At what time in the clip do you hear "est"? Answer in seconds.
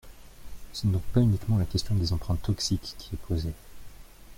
3.13-3.25